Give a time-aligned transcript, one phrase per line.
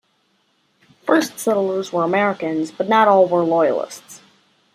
[1.05, 4.21] First settlers were Americans, but not all were Loyalists.